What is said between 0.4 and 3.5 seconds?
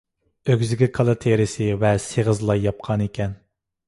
ئۆگزىگە كالا تېرىسى ۋە سېغىز لاي ياپقانىكەن.